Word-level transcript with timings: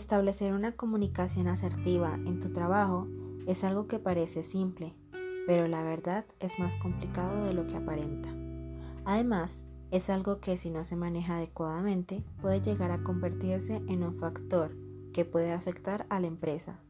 Establecer 0.00 0.54
una 0.54 0.72
comunicación 0.72 1.46
asertiva 1.46 2.14
en 2.14 2.40
tu 2.40 2.54
trabajo 2.54 3.06
es 3.46 3.64
algo 3.64 3.86
que 3.86 3.98
parece 3.98 4.42
simple, 4.42 4.94
pero 5.46 5.68
la 5.68 5.82
verdad 5.82 6.24
es 6.40 6.58
más 6.58 6.74
complicado 6.76 7.44
de 7.44 7.52
lo 7.52 7.66
que 7.66 7.76
aparenta. 7.76 8.30
Además, 9.04 9.60
es 9.90 10.08
algo 10.08 10.40
que 10.40 10.56
si 10.56 10.70
no 10.70 10.84
se 10.84 10.96
maneja 10.96 11.36
adecuadamente 11.36 12.24
puede 12.40 12.62
llegar 12.62 12.92
a 12.92 13.02
convertirse 13.02 13.82
en 13.88 14.02
un 14.02 14.16
factor 14.16 14.74
que 15.12 15.26
puede 15.26 15.52
afectar 15.52 16.06
a 16.08 16.18
la 16.18 16.28
empresa. 16.28 16.80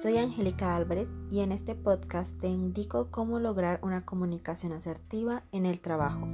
Soy 0.00 0.16
Angélica 0.16 0.76
Álvarez 0.76 1.08
y 1.32 1.40
en 1.40 1.50
este 1.50 1.74
podcast 1.74 2.38
te 2.38 2.46
indico 2.46 3.08
cómo 3.10 3.40
lograr 3.40 3.80
una 3.82 4.04
comunicación 4.04 4.72
asertiva 4.72 5.42
en 5.50 5.66
el 5.66 5.80
trabajo. 5.80 6.28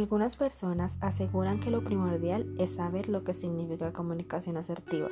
Algunas 0.00 0.36
personas 0.36 0.96
aseguran 1.02 1.60
que 1.60 1.70
lo 1.70 1.84
primordial 1.84 2.54
es 2.58 2.76
saber 2.76 3.10
lo 3.10 3.22
que 3.22 3.34
significa 3.34 3.92
comunicación 3.92 4.56
asertiva. 4.56 5.08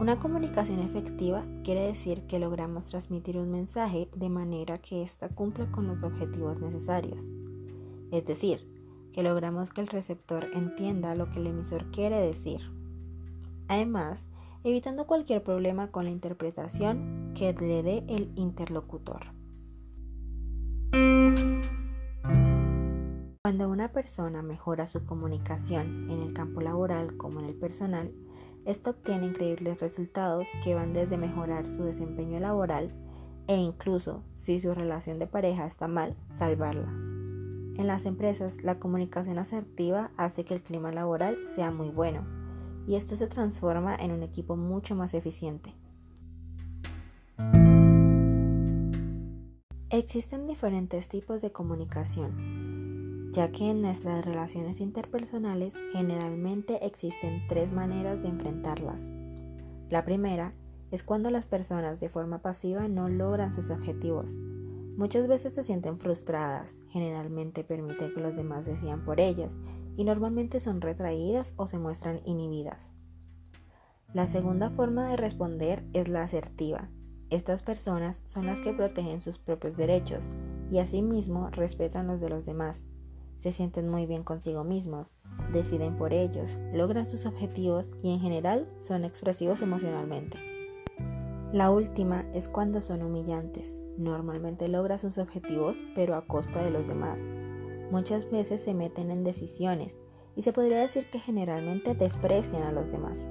Una 0.00 0.18
comunicación 0.18 0.80
efectiva 0.80 1.46
quiere 1.62 1.82
decir 1.82 2.26
que 2.26 2.40
logramos 2.40 2.86
transmitir 2.86 3.38
un 3.38 3.52
mensaje 3.52 4.08
de 4.12 4.28
manera 4.28 4.78
que 4.78 5.04
ésta 5.04 5.28
cumpla 5.28 5.70
con 5.70 5.86
los 5.86 6.02
objetivos 6.02 6.58
necesarios. 6.60 7.22
Es 8.10 8.26
decir, 8.26 8.68
que 9.12 9.22
logramos 9.22 9.70
que 9.70 9.82
el 9.82 9.86
receptor 9.86 10.48
entienda 10.52 11.14
lo 11.14 11.30
que 11.30 11.38
el 11.38 11.46
emisor 11.46 11.92
quiere 11.92 12.20
decir. 12.20 12.60
Además, 13.68 14.26
evitando 14.64 15.06
cualquier 15.06 15.44
problema 15.44 15.92
con 15.92 16.06
la 16.06 16.10
interpretación 16.10 17.34
que 17.36 17.52
le 17.52 17.84
dé 17.84 18.04
el 18.08 18.32
interlocutor. 18.34 19.37
Cuando 23.48 23.70
una 23.70 23.92
persona 23.92 24.42
mejora 24.42 24.86
su 24.86 25.06
comunicación 25.06 26.10
en 26.10 26.20
el 26.20 26.34
campo 26.34 26.60
laboral 26.60 27.16
como 27.16 27.40
en 27.40 27.46
el 27.46 27.54
personal, 27.54 28.12
esto 28.66 28.90
obtiene 28.90 29.24
increíbles 29.24 29.80
resultados 29.80 30.46
que 30.62 30.74
van 30.74 30.92
desde 30.92 31.16
mejorar 31.16 31.64
su 31.64 31.82
desempeño 31.84 32.40
laboral 32.40 32.92
e 33.46 33.56
incluso, 33.56 34.22
si 34.34 34.60
su 34.60 34.74
relación 34.74 35.18
de 35.18 35.26
pareja 35.26 35.64
está 35.64 35.88
mal, 35.88 36.14
salvarla. 36.28 36.92
En 37.78 37.86
las 37.86 38.04
empresas, 38.04 38.62
la 38.62 38.78
comunicación 38.78 39.38
asertiva 39.38 40.10
hace 40.18 40.44
que 40.44 40.52
el 40.52 40.62
clima 40.62 40.92
laboral 40.92 41.38
sea 41.46 41.70
muy 41.70 41.88
bueno 41.88 42.26
y 42.86 42.96
esto 42.96 43.16
se 43.16 43.28
transforma 43.28 43.96
en 43.96 44.10
un 44.10 44.22
equipo 44.22 44.56
mucho 44.56 44.94
más 44.94 45.14
eficiente. 45.14 45.74
Existen 49.88 50.46
diferentes 50.46 51.08
tipos 51.08 51.40
de 51.40 51.50
comunicación, 51.50 52.67
ya 53.32 53.52
que 53.52 53.70
en 53.70 53.82
nuestras 53.82 54.24
relaciones 54.24 54.80
interpersonales 54.80 55.74
generalmente 55.92 56.84
existen 56.86 57.46
tres 57.46 57.72
maneras 57.72 58.22
de 58.22 58.28
enfrentarlas. 58.28 59.10
La 59.90 60.04
primera 60.04 60.54
es 60.90 61.02
cuando 61.02 61.30
las 61.30 61.46
personas 61.46 62.00
de 62.00 62.08
forma 62.08 62.40
pasiva 62.40 62.88
no 62.88 63.08
logran 63.08 63.52
sus 63.52 63.70
objetivos. 63.70 64.34
Muchas 64.96 65.28
veces 65.28 65.54
se 65.54 65.62
sienten 65.62 65.98
frustradas, 65.98 66.76
generalmente 66.88 67.62
permiten 67.64 68.14
que 68.14 68.20
los 68.20 68.34
demás 68.34 68.66
decidan 68.66 69.04
por 69.04 69.20
ellas 69.20 69.56
y 69.96 70.04
normalmente 70.04 70.60
son 70.60 70.80
retraídas 70.80 71.54
o 71.56 71.66
se 71.66 71.78
muestran 71.78 72.20
inhibidas. 72.24 72.92
La 74.14 74.26
segunda 74.26 74.70
forma 74.70 75.10
de 75.10 75.16
responder 75.16 75.84
es 75.92 76.08
la 76.08 76.22
asertiva. 76.22 76.88
Estas 77.30 77.62
personas 77.62 78.22
son 78.24 78.46
las 78.46 78.62
que 78.62 78.72
protegen 78.72 79.20
sus 79.20 79.38
propios 79.38 79.76
derechos 79.76 80.30
y 80.70 80.78
asimismo 80.78 81.50
respetan 81.50 82.06
los 82.06 82.20
de 82.20 82.30
los 82.30 82.46
demás 82.46 82.86
se 83.38 83.52
sienten 83.52 83.88
muy 83.88 84.06
bien 84.06 84.24
consigo 84.24 84.64
mismos, 84.64 85.14
deciden 85.52 85.96
por 85.96 86.12
ellos, 86.12 86.58
logran 86.72 87.08
sus 87.08 87.26
objetivos 87.26 87.92
y 88.02 88.12
en 88.12 88.20
general 88.20 88.68
son 88.80 89.04
expresivos 89.04 89.62
emocionalmente. 89.62 90.38
La 91.52 91.70
última 91.70 92.26
es 92.34 92.46
cuando 92.48 92.80
son 92.80 93.02
humillantes. 93.02 93.78
Normalmente 93.96 94.68
logran 94.68 94.98
sus 94.98 95.16
objetivos 95.16 95.78
pero 95.94 96.14
a 96.14 96.26
costa 96.26 96.62
de 96.62 96.70
los 96.70 96.86
demás. 96.86 97.24
Muchas 97.90 98.30
veces 98.30 98.62
se 98.62 98.74
meten 98.74 99.10
en 99.10 99.24
decisiones 99.24 99.96
y 100.36 100.42
se 100.42 100.52
podría 100.52 100.78
decir 100.78 101.08
que 101.10 101.18
generalmente 101.18 101.94
desprecian 101.94 102.64
a 102.64 102.72
los 102.72 102.90
demás. 102.90 103.24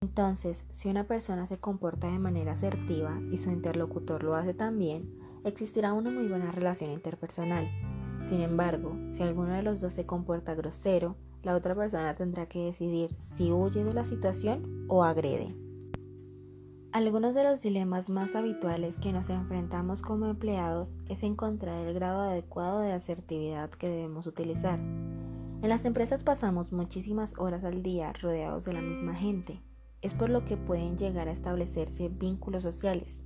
Entonces, 0.00 0.64
si 0.70 0.88
una 0.88 1.06
persona 1.06 1.44
se 1.44 1.58
comporta 1.58 2.10
de 2.10 2.18
manera 2.18 2.52
asertiva 2.52 3.20
y 3.30 3.36
su 3.36 3.50
interlocutor 3.50 4.22
lo 4.22 4.34
hace 4.34 4.54
también, 4.54 5.25
existirá 5.48 5.92
una 5.92 6.10
muy 6.10 6.26
buena 6.26 6.50
relación 6.50 6.90
interpersonal. 6.90 7.68
Sin 8.24 8.40
embargo, 8.40 8.96
si 9.10 9.22
alguno 9.22 9.52
de 9.52 9.62
los 9.62 9.80
dos 9.80 9.92
se 9.92 10.04
comporta 10.04 10.54
grosero, 10.54 11.16
la 11.42 11.54
otra 11.54 11.74
persona 11.74 12.14
tendrá 12.16 12.46
que 12.46 12.64
decidir 12.64 13.14
si 13.18 13.52
huye 13.52 13.84
de 13.84 13.92
la 13.92 14.02
situación 14.02 14.84
o 14.88 15.04
agrede. 15.04 15.54
Algunos 16.90 17.34
de 17.34 17.44
los 17.44 17.62
dilemas 17.62 18.08
más 18.08 18.34
habituales 18.34 18.96
que 18.96 19.12
nos 19.12 19.28
enfrentamos 19.28 20.02
como 20.02 20.26
empleados 20.26 20.96
es 21.08 21.22
encontrar 21.22 21.86
el 21.86 21.94
grado 21.94 22.20
adecuado 22.20 22.80
de 22.80 22.92
asertividad 22.92 23.70
que 23.70 23.88
debemos 23.88 24.26
utilizar. 24.26 24.80
En 24.80 25.68
las 25.68 25.84
empresas 25.84 26.24
pasamos 26.24 26.72
muchísimas 26.72 27.38
horas 27.38 27.64
al 27.64 27.82
día 27.82 28.12
rodeados 28.14 28.64
de 28.64 28.72
la 28.72 28.80
misma 28.80 29.14
gente. 29.14 29.62
Es 30.00 30.14
por 30.14 30.30
lo 30.30 30.44
que 30.44 30.56
pueden 30.56 30.96
llegar 30.96 31.28
a 31.28 31.32
establecerse 31.32 32.08
vínculos 32.08 32.62
sociales 32.62 33.18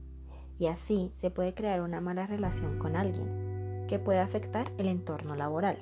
y 0.60 0.66
así 0.66 1.10
se 1.14 1.30
puede 1.30 1.54
crear 1.54 1.80
una 1.80 2.00
mala 2.02 2.26
relación 2.26 2.78
con 2.78 2.94
alguien, 2.94 3.86
que 3.88 3.98
puede 3.98 4.20
afectar 4.20 4.70
el 4.76 4.86
entorno 4.86 5.34
laboral. 5.34 5.78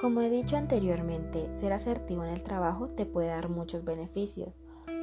Como 0.00 0.20
he 0.20 0.28
dicho 0.28 0.56
anteriormente, 0.56 1.48
ser 1.56 1.72
asertivo 1.72 2.24
en 2.24 2.30
el 2.30 2.42
trabajo 2.42 2.88
te 2.88 3.06
puede 3.06 3.28
dar 3.28 3.48
muchos 3.48 3.84
beneficios, 3.84 4.52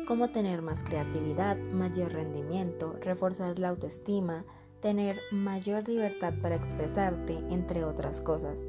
como 0.07 0.29
tener 0.29 0.61
más 0.61 0.83
creatividad, 0.83 1.57
mayor 1.57 2.11
rendimiento, 2.11 2.97
reforzar 3.01 3.57
la 3.59 3.69
autoestima, 3.69 4.43
tener 4.81 5.17
mayor 5.31 5.87
libertad 5.87 6.33
para 6.41 6.55
expresarte, 6.55 7.37
entre 7.49 7.85
otras 7.85 8.19
cosas. 8.19 8.61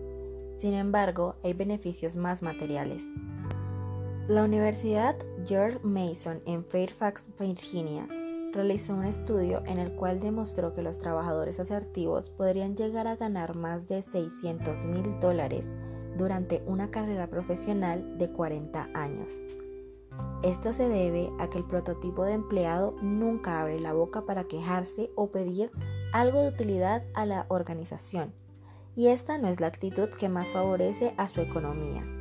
Sin 0.57 0.73
embargo, 0.73 1.35
hay 1.43 1.53
beneficios 1.53 2.17
más 2.17 2.43
materiales. 2.43 3.03
La 4.29 4.45
Universidad 4.45 5.17
George 5.45 5.79
Mason 5.83 6.43
en 6.47 6.65
Fairfax, 6.65 7.27
Virginia, 7.39 8.09
realizó 8.57 8.95
un 8.95 9.05
estudio 9.05 9.63
en 9.67 9.79
el 9.79 9.93
cual 9.93 10.19
demostró 10.19 10.75
que 10.75 10.83
los 10.83 10.99
trabajadores 10.99 11.61
asertivos 11.61 12.31
podrían 12.31 12.75
llegar 12.75 13.07
a 13.07 13.17
ganar 13.17 13.55
más 13.55 13.87
de 13.87 14.03
600 14.03 14.85
mil 14.85 15.21
dólares 15.21 15.71
durante 16.17 16.63
una 16.67 16.91
carrera 16.91 17.29
profesional 17.29 18.19
de 18.19 18.33
40 18.33 18.89
años. 18.95 19.31
Esto 20.43 20.73
se 20.73 20.89
debe 20.89 21.31
a 21.39 21.51
que 21.51 21.59
el 21.59 21.65
prototipo 21.65 22.25
de 22.25 22.33
empleado 22.33 22.97
nunca 23.03 23.61
abre 23.61 23.79
la 23.79 23.93
boca 23.93 24.23
para 24.25 24.45
quejarse 24.45 25.11
o 25.15 25.31
pedir 25.31 25.71
algo 26.13 26.41
de 26.41 26.49
utilidad 26.49 27.03
a 27.15 27.27
la 27.27 27.45
organización, 27.49 28.33
y 28.95 29.09
esta 29.09 29.37
no 29.37 29.49
es 29.49 29.61
la 29.61 29.67
actitud 29.67 30.09
que 30.09 30.31
más 30.31 30.51
favorece 30.53 31.15
a 31.19 31.29
su 31.29 31.43
economía. 31.43 32.16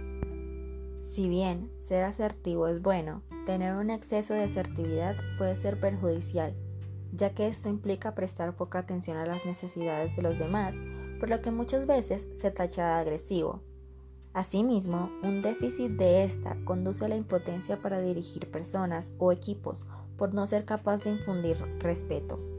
Si 1.12 1.30
bien 1.30 1.72
ser 1.80 2.04
asertivo 2.04 2.68
es 2.68 2.82
bueno, 2.82 3.22
tener 3.46 3.76
un 3.76 3.90
exceso 3.90 4.34
de 4.34 4.44
asertividad 4.44 5.16
puede 5.38 5.56
ser 5.56 5.80
perjudicial, 5.80 6.54
ya 7.14 7.30
que 7.30 7.48
esto 7.48 7.70
implica 7.70 8.16
prestar 8.16 8.56
poca 8.58 8.80
atención 8.80 9.16
a 9.18 9.26
las 9.26 9.46
necesidades 9.46 10.16
de 10.18 10.24
los 10.24 10.38
demás, 10.38 10.76
por 11.20 11.30
lo 11.30 11.42
que 11.42 11.52
muchas 11.52 11.88
veces 11.88 12.28
se 12.34 12.52
tacha 12.52 12.88
de 12.88 13.02
agresivo. 13.02 13.62
Asimismo, 14.34 15.10
un 15.24 15.42
déficit 15.42 15.92
de 15.92 16.26
esta 16.26 16.58
conduce 16.66 17.06
a 17.06 17.08
la 17.08 17.16
impotencia 17.16 17.78
para 17.78 18.02
dirigir 18.02 18.52
personas 18.52 19.14
o 19.18 19.32
equipos 19.32 19.86
por 20.18 20.34
no 20.34 20.48
ser 20.48 20.66
capaz 20.66 21.04
de 21.04 21.12
infundir 21.12 21.58
respeto. 21.80 22.55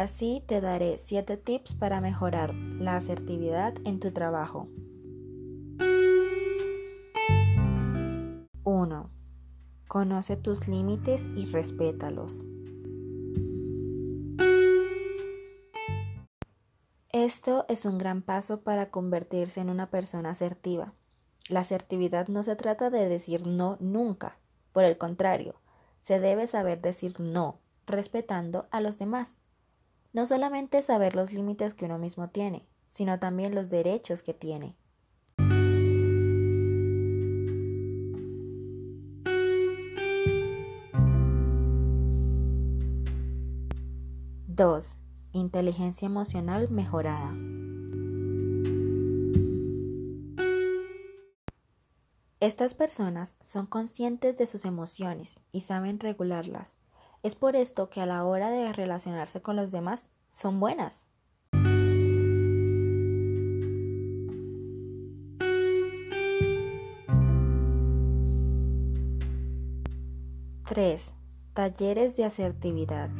Ahora 0.00 0.40
te 0.46 0.62
daré 0.62 0.96
7 0.96 1.36
tips 1.36 1.74
para 1.74 2.00
mejorar 2.00 2.54
la 2.54 2.96
asertividad 2.96 3.74
en 3.84 4.00
tu 4.00 4.12
trabajo. 4.12 4.66
1. 8.64 9.10
Conoce 9.88 10.36
tus 10.38 10.68
límites 10.68 11.28
y 11.36 11.44
respétalos. 11.44 12.46
Esto 17.10 17.66
es 17.68 17.84
un 17.84 17.98
gran 17.98 18.22
paso 18.22 18.62
para 18.62 18.90
convertirse 18.90 19.60
en 19.60 19.68
una 19.68 19.90
persona 19.90 20.30
asertiva. 20.30 20.94
La 21.50 21.60
asertividad 21.60 22.28
no 22.28 22.42
se 22.42 22.56
trata 22.56 22.88
de 22.88 23.06
decir 23.06 23.46
no 23.46 23.76
nunca. 23.80 24.38
Por 24.72 24.84
el 24.84 24.96
contrario, 24.96 25.56
se 26.00 26.20
debe 26.20 26.46
saber 26.46 26.80
decir 26.80 27.20
no, 27.20 27.58
respetando 27.86 28.66
a 28.70 28.80
los 28.80 28.96
demás. 28.96 29.40
No 30.12 30.26
solamente 30.26 30.82
saber 30.82 31.14
los 31.14 31.32
límites 31.32 31.74
que 31.74 31.84
uno 31.84 31.98
mismo 31.98 32.28
tiene, 32.30 32.66
sino 32.88 33.18
también 33.20 33.54
los 33.54 33.70
derechos 33.70 34.22
que 34.22 34.34
tiene. 34.34 34.76
2. 44.60 44.96
Inteligencia 45.32 46.04
emocional 46.04 46.68
mejorada. 46.70 47.34
Estas 52.40 52.74
personas 52.74 53.36
son 53.42 53.64
conscientes 53.64 54.36
de 54.36 54.46
sus 54.46 54.66
emociones 54.66 55.34
y 55.50 55.62
saben 55.62 55.98
regularlas. 55.98 56.79
Es 57.22 57.34
por 57.34 57.54
esto 57.54 57.90
que 57.90 58.00
a 58.00 58.06
la 58.06 58.24
hora 58.24 58.50
de 58.50 58.72
relacionarse 58.72 59.42
con 59.42 59.54
los 59.54 59.70
demás 59.70 60.08
son 60.30 60.58
buenas. 60.58 61.04
Tres. 70.66 71.12
Talleres 71.52 72.16
de 72.16 72.24
asertividad. 72.24 73.10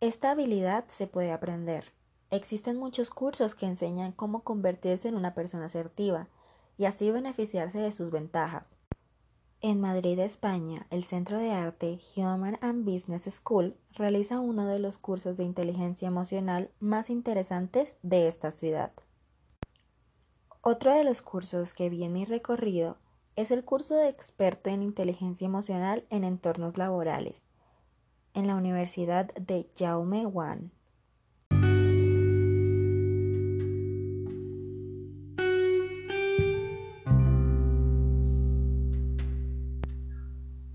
Esta 0.00 0.30
habilidad 0.30 0.84
se 0.88 1.08
puede 1.08 1.32
aprender. 1.32 1.92
Existen 2.30 2.76
muchos 2.76 3.10
cursos 3.10 3.56
que 3.56 3.66
enseñan 3.66 4.12
cómo 4.12 4.44
convertirse 4.44 5.08
en 5.08 5.16
una 5.16 5.34
persona 5.34 5.64
asertiva 5.64 6.28
y 6.76 6.84
así 6.84 7.10
beneficiarse 7.10 7.78
de 7.78 7.90
sus 7.90 8.10
ventajas. 8.10 8.76
En 9.64 9.80
Madrid, 9.80 10.18
España, 10.18 10.88
el 10.90 11.04
Centro 11.04 11.38
de 11.38 11.52
Arte 11.52 12.00
Human 12.16 12.58
and 12.62 12.84
Business 12.84 13.32
School 13.32 13.76
realiza 13.92 14.40
uno 14.40 14.66
de 14.66 14.80
los 14.80 14.98
cursos 14.98 15.36
de 15.36 15.44
inteligencia 15.44 16.08
emocional 16.08 16.72
más 16.80 17.10
interesantes 17.10 17.94
de 18.02 18.26
esta 18.26 18.50
ciudad. 18.50 18.92
Otro 20.62 20.92
de 20.92 21.04
los 21.04 21.22
cursos 21.22 21.74
que 21.74 21.90
vi 21.90 22.02
en 22.02 22.12
mi 22.12 22.24
recorrido 22.24 22.96
es 23.36 23.52
el 23.52 23.64
curso 23.64 23.94
de 23.94 24.08
experto 24.08 24.68
en 24.68 24.82
inteligencia 24.82 25.46
emocional 25.46 26.06
en 26.10 26.24
entornos 26.24 26.76
laborales 26.76 27.44
en 28.34 28.48
la 28.48 28.56
Universidad 28.56 29.32
de 29.34 29.70
Jaume 29.78 30.22
I. 30.22 30.70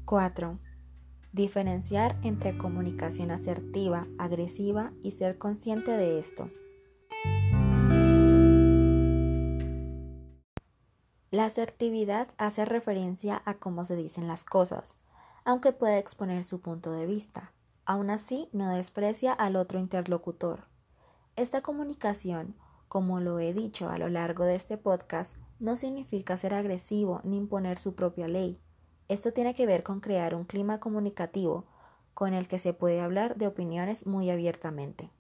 4. 0.08 0.58
Diferenciar 1.34 2.18
entre 2.24 2.58
comunicación 2.58 3.30
asertiva, 3.30 4.08
agresiva 4.18 4.94
y 5.04 5.12
ser 5.12 5.38
consciente 5.38 5.92
de 5.92 6.18
esto. 6.18 6.50
La 11.30 11.44
asertividad 11.44 12.30
hace 12.38 12.64
referencia 12.64 13.42
a 13.44 13.56
cómo 13.56 13.84
se 13.84 13.98
dicen 13.98 14.30
las 14.30 14.46
cosas, 14.46 14.96
aunque 15.44 15.74
puede 15.74 15.98
exponer 15.98 16.46
su 16.46 16.62
punto 16.62 16.94
de 16.94 17.06
vista. 17.06 17.52
Aún 17.86 18.10
así, 18.10 18.48
no 18.54 18.70
desprecia 18.70 19.34
al 19.34 19.58
otro 19.58 19.78
interlocutor. 19.78 20.70
Esta 21.36 21.62
comunicación, 21.62 22.56
como 22.88 23.20
lo 23.20 23.40
he 23.40 23.54
dicho 23.54 23.90
a 23.90 23.98
lo 23.98 24.08
largo 24.08 24.46
de 24.46 24.56
este 24.56 24.78
podcast, 24.78 25.36
no 25.60 25.76
significa 25.76 26.38
ser 26.38 26.54
agresivo 26.54 27.20
ni 27.26 27.36
imponer 27.36 27.78
su 27.78 27.94
propia 27.94 28.30
ley, 28.30 28.62
esto 29.10 29.32
tiene 29.32 29.56
que 29.56 29.66
ver 29.66 29.84
con 29.84 30.02
crear 30.02 30.36
un 30.36 30.44
clima 30.44 30.80
comunicativo 30.80 31.66
con 32.14 32.34
el 32.34 32.48
que 32.48 32.60
se 32.60 32.74
puede 32.74 33.00
hablar 33.00 33.38
de 33.38 33.48
opiniones 33.48 34.06
muy 34.06 34.30
abiertamente. 34.30 35.12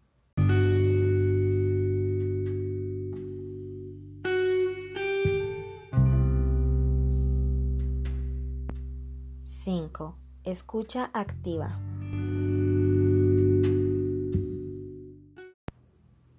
5. 9.43 10.17
Escucha 10.43 11.09
activa. 11.13 11.79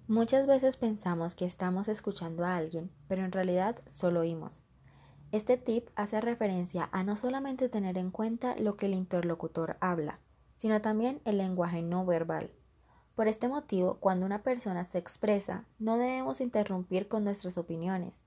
Muchas 0.07 0.47
veces 0.47 0.77
pensamos 0.77 1.35
que 1.35 1.45
estamos 1.45 1.87
escuchando 1.87 2.43
a 2.43 2.55
alguien, 2.55 2.91
pero 3.07 3.23
en 3.23 3.31
realidad 3.31 3.81
solo 3.87 4.21
oímos. 4.21 4.63
Este 5.31 5.57
tip 5.57 5.89
hace 5.95 6.19
referencia 6.21 6.89
a 6.91 7.03
no 7.03 7.15
solamente 7.15 7.69
tener 7.69 7.99
en 7.99 8.09
cuenta 8.09 8.55
lo 8.55 8.75
que 8.75 8.87
el 8.87 8.95
interlocutor 8.95 9.77
habla, 9.79 10.19
sino 10.55 10.81
también 10.81 11.21
el 11.23 11.37
lenguaje 11.37 11.83
no 11.83 12.03
verbal. 12.03 12.51
Por 13.13 13.27
este 13.27 13.47
motivo, 13.47 13.97
cuando 13.99 14.25
una 14.25 14.41
persona 14.41 14.85
se 14.85 14.97
expresa, 14.97 15.65
no 15.77 15.97
debemos 15.97 16.41
interrumpir 16.41 17.07
con 17.07 17.23
nuestras 17.23 17.59
opiniones. 17.59 18.21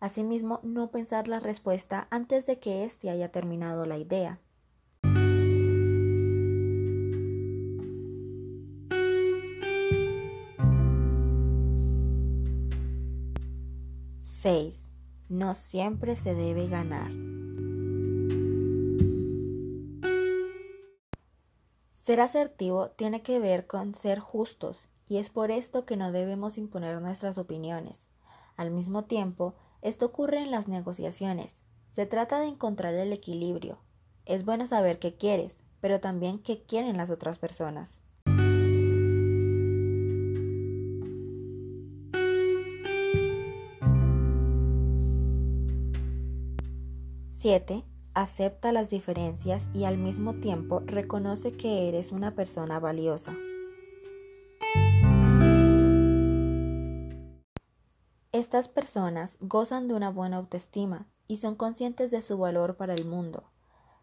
Asimismo, 0.00 0.58
no 0.64 0.90
pensar 0.90 1.28
la 1.28 1.38
respuesta 1.38 2.08
antes 2.10 2.44
de 2.44 2.58
que 2.58 2.84
éste 2.84 3.10
haya 3.10 3.30
terminado 3.30 3.86
la 3.86 3.98
idea. 3.98 4.40
6. 14.22 14.87
No 15.28 15.52
siempre 15.52 16.16
se 16.16 16.34
debe 16.34 16.68
ganar. 16.68 17.10
Ser 21.92 22.22
asertivo 22.22 22.88
tiene 22.92 23.20
que 23.20 23.38
ver 23.38 23.66
con 23.66 23.94
ser 23.94 24.20
justos 24.20 24.86
y 25.06 25.18
es 25.18 25.28
por 25.28 25.50
esto 25.50 25.84
que 25.84 25.98
no 25.98 26.12
debemos 26.12 26.56
imponer 26.56 27.02
nuestras 27.02 27.36
opiniones. 27.36 28.08
Al 28.56 28.70
mismo 28.70 29.04
tiempo, 29.04 29.54
esto 29.82 30.06
ocurre 30.06 30.38
en 30.38 30.50
las 30.50 30.66
negociaciones. 30.66 31.62
Se 31.90 32.06
trata 32.06 32.40
de 32.40 32.46
encontrar 32.46 32.94
el 32.94 33.12
equilibrio. 33.12 33.78
Es 34.24 34.46
bueno 34.46 34.64
saber 34.64 34.98
qué 34.98 35.16
quieres, 35.16 35.58
pero 35.82 36.00
también 36.00 36.38
qué 36.38 36.62
quieren 36.62 36.96
las 36.96 37.10
otras 37.10 37.38
personas. 37.38 38.00
7. 47.40 47.84
Acepta 48.14 48.72
las 48.72 48.90
diferencias 48.90 49.68
y 49.72 49.84
al 49.84 49.96
mismo 49.96 50.34
tiempo 50.40 50.80
reconoce 50.80 51.52
que 51.52 51.88
eres 51.88 52.10
una 52.10 52.34
persona 52.34 52.80
valiosa. 52.80 53.32
Estas 58.32 58.66
personas 58.66 59.38
gozan 59.38 59.86
de 59.86 59.94
una 59.94 60.10
buena 60.10 60.38
autoestima 60.38 61.06
y 61.28 61.36
son 61.36 61.54
conscientes 61.54 62.10
de 62.10 62.22
su 62.22 62.36
valor 62.38 62.76
para 62.76 62.94
el 62.94 63.04
mundo. 63.04 63.44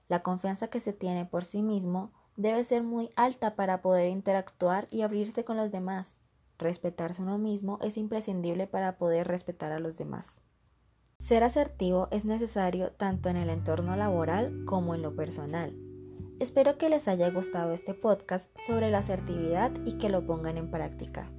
La 0.07 0.23
confianza 0.23 0.69
que 0.69 0.79
se 0.79 0.93
tiene 0.93 1.25
por 1.25 1.43
sí 1.43 1.61
mismo 1.61 2.13
debe 2.37 2.63
ser 2.63 2.83
muy 2.83 3.09
alta 3.17 3.57
para 3.57 3.81
poder 3.81 4.07
interactuar 4.07 4.87
y 4.91 5.01
abrirse 5.01 5.43
con 5.43 5.57
los 5.57 5.73
demás. 5.73 6.15
Respetarse 6.57 7.21
uno 7.21 7.37
mismo 7.37 7.79
es 7.81 7.97
imprescindible 7.97 8.65
para 8.65 8.97
poder 8.97 9.27
respetar 9.27 9.73
a 9.73 9.79
los 9.79 9.97
demás. 9.97 10.37
Ser 11.17 11.43
asertivo 11.43 12.07
es 12.11 12.25
necesario 12.25 12.91
tanto 12.91 13.29
en 13.29 13.37
el 13.37 13.49
entorno 13.49 13.95
laboral 13.95 14.65
como 14.65 14.95
en 14.95 15.01
lo 15.01 15.15
personal. 15.15 15.75
Espero 16.39 16.77
que 16.77 16.89
les 16.89 17.07
haya 17.07 17.29
gustado 17.29 17.73
este 17.73 17.93
podcast 17.93 18.49
sobre 18.67 18.91
la 18.91 18.99
asertividad 18.99 19.71
y 19.85 19.93
que 19.93 20.09
lo 20.09 20.25
pongan 20.25 20.57
en 20.57 20.69
práctica. 20.69 21.31